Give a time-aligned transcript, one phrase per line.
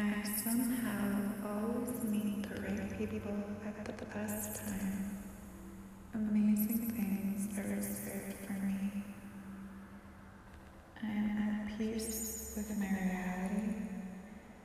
[0.00, 1.12] I somehow
[1.44, 5.18] always meet the right people at the best time.
[6.14, 9.04] Amazing things are reserved for me.
[11.02, 13.74] I am at peace with my reality.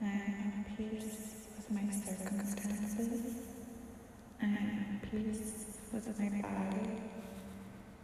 [0.02, 3.36] I am at peace with my circumstances.
[4.42, 7.02] I am at peace with my body.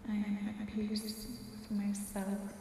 [0.09, 2.53] I am at peace with myself.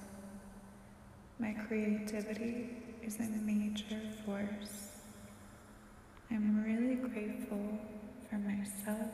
[1.41, 4.91] My creativity is a major force.
[6.31, 7.79] I'm really grateful
[8.29, 9.11] for myself.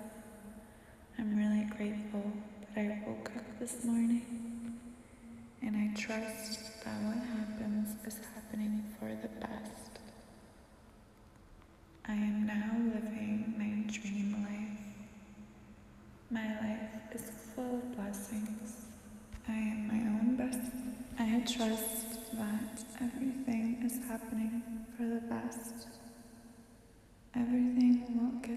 [1.19, 2.33] I'm really grateful
[2.75, 4.79] that I woke up this morning
[5.63, 7.46] and I trust that what happens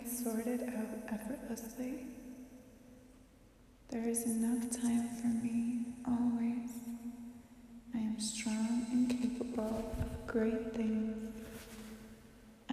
[0.05, 2.05] Sorted out effortlessly.
[3.90, 6.71] There is enough time for me always.
[7.93, 11.34] I am strong and capable of great things.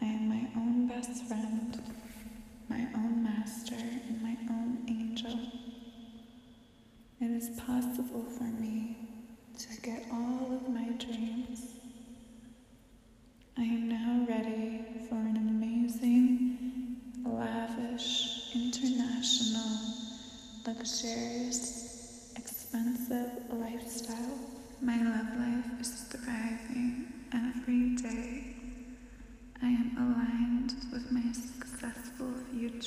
[0.00, 1.80] I am my own best friend,
[2.68, 5.38] my own master, and my own angel.
[7.20, 8.96] It is possible for me
[9.58, 11.75] to get all of my dreams.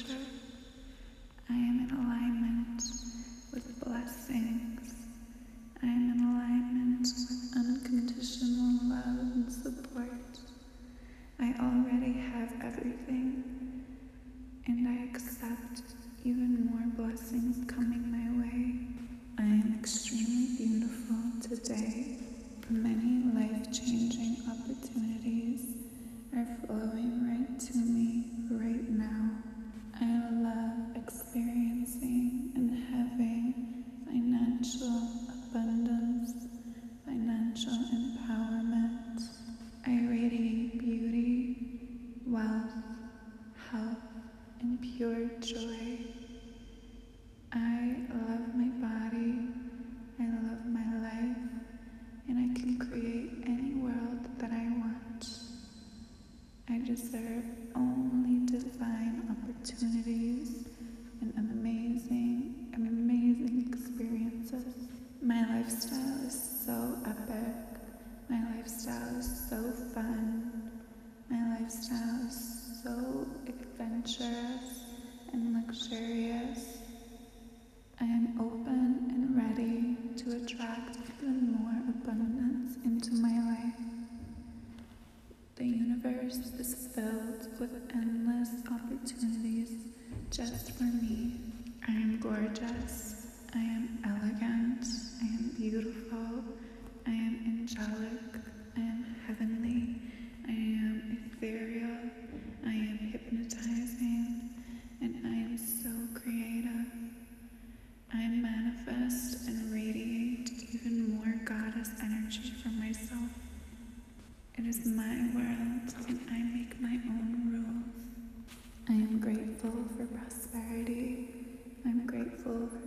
[0.08, 2.81] I am in alignment
[3.53, 4.94] with blessings.
[5.83, 10.39] I am in alignment with unconditional love and support.
[11.39, 13.44] I already have everything,
[14.67, 15.81] and I accept
[16.23, 17.69] even more blessings
[37.55, 38.18] financial empowerment.
[80.19, 80.98] To attract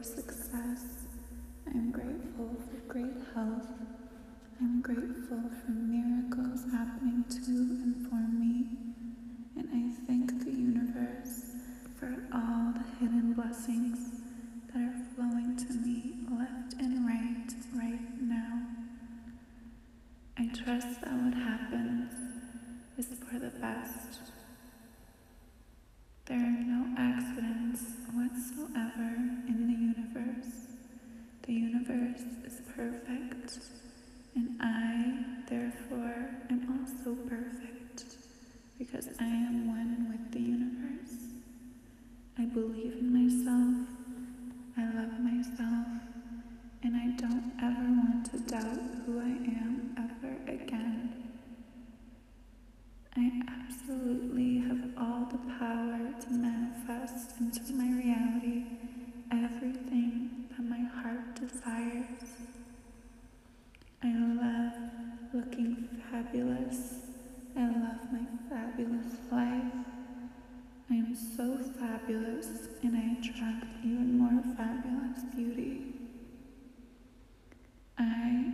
[0.03, 1.07] for success.
[1.67, 3.69] I'm grateful for great health.
[4.61, 8.67] I'm grateful for miracles happening to and for me.
[9.57, 11.53] And I thank the universe
[11.99, 14.11] for all the hidden blessings
[14.73, 18.63] that are flowing to me left and right right now.
[20.39, 22.13] I trust that what happens
[22.99, 24.21] is for the best.
[26.27, 27.83] There are no accidents
[28.15, 29.17] whatsoever
[29.49, 29.72] in.
[31.47, 33.59] The universe is perfect,
[34.37, 38.05] and I, therefore, am also perfect
[38.79, 39.82] because I am one
[66.23, 66.95] fabulous.
[67.57, 69.73] I love my fabulous life.
[70.91, 72.49] I am so fabulous
[72.83, 75.95] and I attract even more fabulous beauty.
[77.99, 78.05] I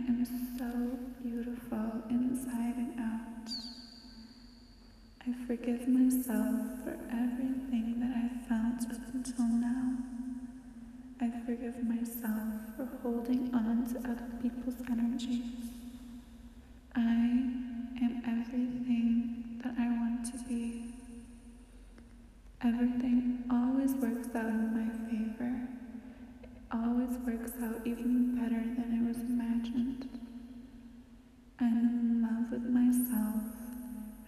[0.07, 0.25] am
[0.57, 3.51] so beautiful inside and out.
[5.27, 9.97] I forgive myself for everything that I've felt up until now.
[11.21, 15.78] I forgive myself for holding on to other people's energies.
[24.89, 25.67] My favor.
[26.43, 30.09] It always works out even better than it was imagined.
[31.59, 33.43] I'm in love with myself.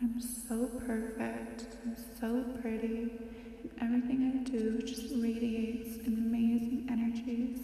[0.02, 1.78] I'm so perfect.
[1.84, 3.10] I'm so pretty.
[3.64, 7.60] And everything I do just radiates amazing energies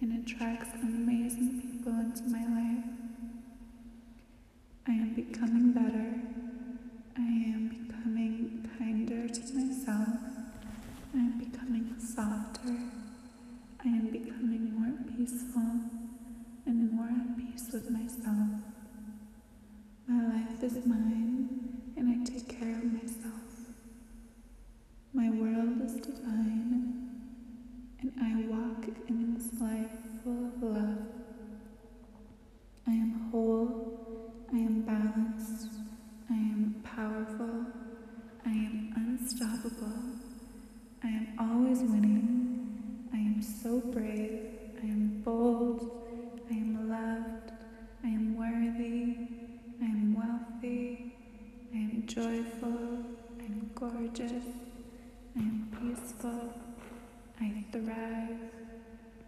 [0.00, 2.84] and attracts amazing people into my life.
[4.86, 5.63] I am becoming
[54.16, 56.54] I am peaceful,
[57.40, 58.38] I thrive,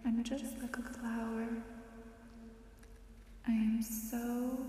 [0.04, 1.48] I'm just like a flower.
[3.48, 4.60] I am so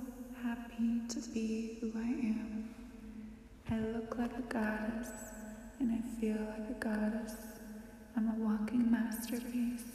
[0.41, 2.69] happy to be who I am.
[3.69, 5.11] I look like a goddess
[5.79, 7.35] and I feel like a goddess.
[8.15, 9.85] I'm a walking masterpiece.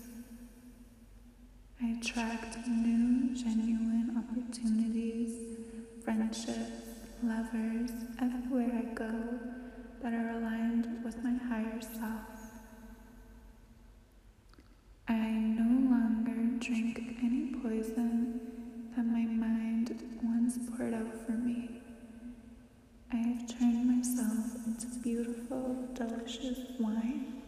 [1.83, 5.35] I attract new, genuine opportunities,
[6.05, 6.71] friendships,
[7.25, 7.91] lovers
[8.21, 9.62] everywhere I go
[10.02, 12.26] that are aligned with my higher self.
[15.06, 18.40] I no longer drink any poison
[18.96, 21.81] that my mind once poured out for me.
[23.12, 27.40] I have turned myself into beautiful, delicious wine.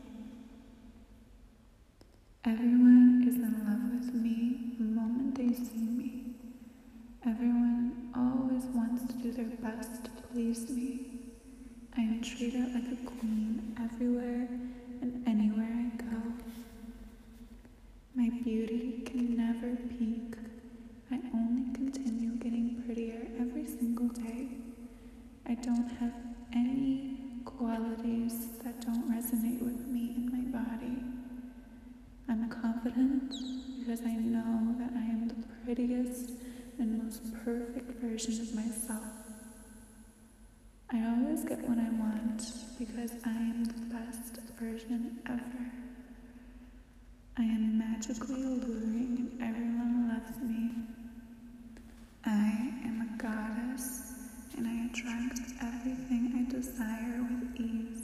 [2.44, 6.34] Everyone is in love with me the moment they see me.
[7.26, 11.23] Everyone always wants to do their best to please me.
[12.24, 14.48] I am treated like a queen everywhere
[15.02, 16.22] and anywhere I go.
[18.14, 20.34] My beauty can never peak.
[21.10, 24.48] I only continue getting prettier every single day.
[25.46, 26.14] I don't have
[26.54, 30.96] any qualities that don't resonate with me in my body.
[32.26, 33.34] I'm confident
[33.80, 36.30] because I know that I am the prettiest
[36.78, 39.04] and most perfect version of myself.
[40.90, 42.03] I always get what I want
[42.78, 45.70] because I am the best version ever.
[47.36, 50.70] I am magically alluring and everyone loves me.
[52.24, 54.14] I am a goddess
[54.56, 58.02] and I attract everything I desire with ease.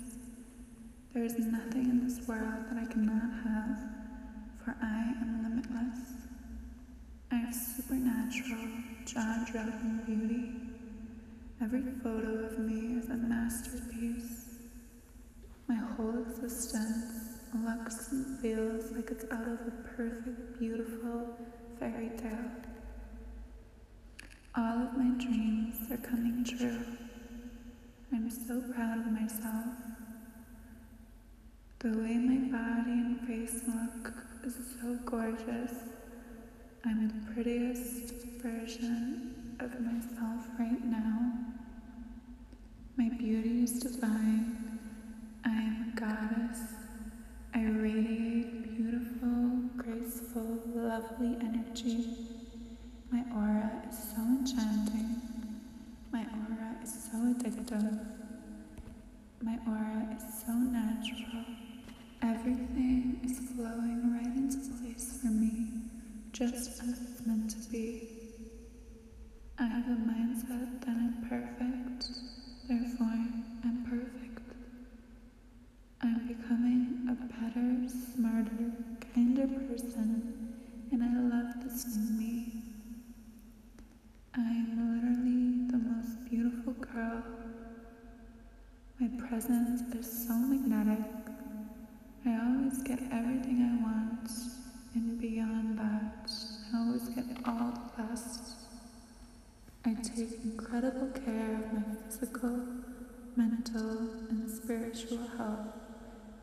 [1.15, 3.79] There is nothing in this world that I cannot have,
[4.65, 6.13] for I am limitless.
[7.33, 8.69] I have supernatural,
[9.05, 10.53] jaw dropping beauty.
[11.61, 14.50] Every photo of me is a masterpiece.
[15.71, 21.39] My whole existence looks and feels like it's out of a perfect, beautiful
[21.79, 22.51] fairy tale.
[24.57, 26.83] All of my dreams are coming true.
[28.13, 29.67] I'm so proud of myself.
[31.79, 34.13] The way my body and face look
[34.45, 35.73] is so gorgeous.
[36.85, 38.13] I'm the prettiest
[38.43, 41.31] version of myself right now.
[42.97, 44.30] My beauty is divine.
[51.71, 52.05] Energy.
[53.11, 55.21] My aura is so enchanting.
[56.13, 57.99] My aura is so addictive.
[59.43, 61.45] My aura is so natural.
[62.23, 65.69] Everything is flowing right into place for me,
[66.33, 66.90] just as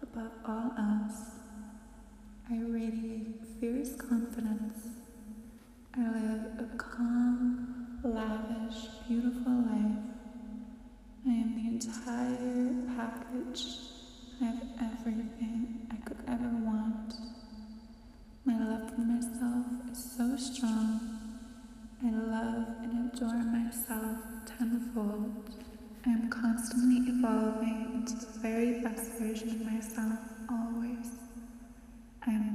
[0.01, 1.26] above all else.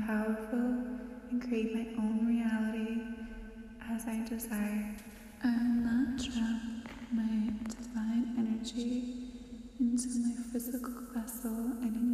[0.07, 0.85] powerful
[1.31, 3.03] and create my own reality
[3.91, 4.95] as I desire.
[5.45, 6.61] I will not trap
[7.13, 9.15] my divine energy
[9.79, 12.12] into my physical vessel anymore.